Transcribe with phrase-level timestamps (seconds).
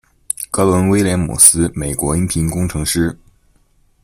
[0.49, 3.19] 格伦·威廉姆斯，美国音频工程师。